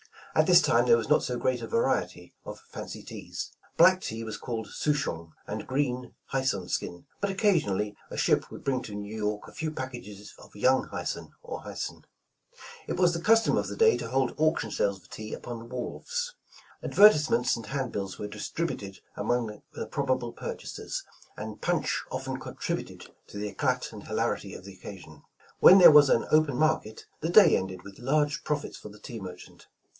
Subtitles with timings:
[0.33, 3.51] At this time there was not so great a variety of fancy teas.
[3.77, 8.63] Black tea was called souchong, and green, hyson skin; but occasion ally a ship would
[8.63, 12.05] bring to New York a few packages of young hyson or hyson.
[12.87, 15.65] ''It was the custom of the day to hold auction sales of tea upon the
[15.65, 16.33] wharves.
[16.81, 21.03] Advertisements and handbills were distributed among the probable purchasers,
[21.37, 25.23] and punch often contributed to tho eclat and hilarity of the occasion.
[25.59, 29.19] When there was an "open market" the day ended with large profits for the tea
[29.19, 29.67] merchant.